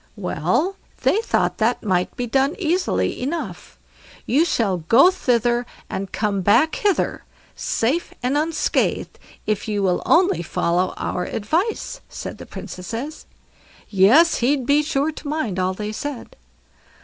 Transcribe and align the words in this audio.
Well, 0.15 0.77
they 1.03 1.17
thought 1.17 1.59
that 1.59 1.83
might 1.83 2.15
be 2.17 2.25
done 2.25 2.55
easily 2.57 3.21
enough. 3.21 3.77
"You 4.25 4.45
shall 4.45 4.77
go 4.77 5.11
thither 5.11 5.63
and 5.91 6.11
come 6.11 6.41
back 6.41 6.73
hither, 6.73 7.23
safe 7.55 8.11
and 8.23 8.35
unscathed, 8.35 9.19
if 9.45 9.67
you 9.67 9.83
will 9.83 10.01
only 10.03 10.41
follow 10.41 10.95
our 10.97 11.25
advice", 11.25 12.01
said 12.09 12.39
the 12.39 12.47
Princesses. 12.47 13.27
Yes, 13.89 14.37
he'd 14.37 14.65
be 14.65 14.81
sure 14.81 15.11
to 15.11 15.27
mind 15.27 15.59
all 15.59 15.75
they 15.75 15.91
said. 15.91 16.35